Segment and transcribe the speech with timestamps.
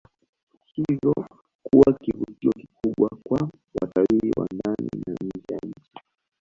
[0.75, 1.13] Hivyo
[1.63, 3.49] kuwa kivutio kikubwa kwa
[3.81, 5.91] watalii wa ndani na nje ya nchi